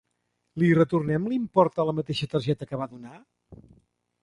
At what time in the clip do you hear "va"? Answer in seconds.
2.85-2.91